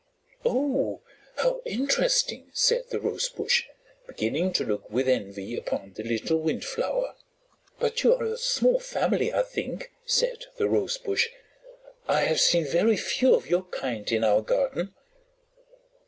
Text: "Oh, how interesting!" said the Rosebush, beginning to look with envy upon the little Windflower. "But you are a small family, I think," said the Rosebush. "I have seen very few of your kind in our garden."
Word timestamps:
"Oh, 0.43 1.01
how 1.35 1.61
interesting!" 1.63 2.49
said 2.53 2.85
the 2.89 2.99
Rosebush, 2.99 3.65
beginning 4.07 4.51
to 4.53 4.63
look 4.65 4.89
with 4.89 5.07
envy 5.07 5.55
upon 5.55 5.93
the 5.93 6.01
little 6.01 6.39
Windflower. 6.39 7.13
"But 7.77 8.01
you 8.01 8.15
are 8.15 8.23
a 8.23 8.37
small 8.37 8.79
family, 8.79 9.31
I 9.31 9.43
think," 9.43 9.91
said 10.03 10.47
the 10.57 10.67
Rosebush. 10.67 11.27
"I 12.07 12.21
have 12.21 12.39
seen 12.41 12.65
very 12.65 12.97
few 12.97 13.35
of 13.35 13.47
your 13.47 13.65
kind 13.65 14.11
in 14.11 14.23
our 14.23 14.41
garden." 14.41 14.95